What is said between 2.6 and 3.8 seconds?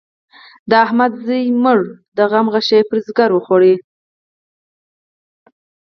يې پر ځيګر وخوړ.